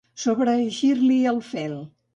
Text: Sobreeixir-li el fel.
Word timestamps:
Sobreeixir-li 0.21 1.21
el 1.35 1.41
fel. 1.53 1.79